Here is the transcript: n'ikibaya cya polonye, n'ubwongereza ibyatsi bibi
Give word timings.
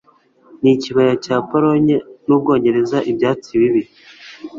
n'ikibaya 0.61 1.13
cya 1.25 1.37
polonye, 1.49 1.95
n'ubwongereza 2.25 2.97
ibyatsi 3.11 3.51
bibi 3.61 3.81